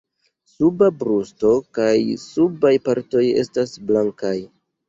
[0.51, 1.93] Suba brusto kaj
[2.23, 4.37] subaj partoj estas blankaj.